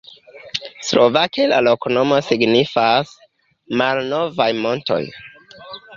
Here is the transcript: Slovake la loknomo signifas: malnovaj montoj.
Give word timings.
Slovake 0.87 1.45
la 1.51 1.59
loknomo 1.67 2.17
signifas: 2.29 3.11
malnovaj 3.83 4.49
montoj. 4.65 5.03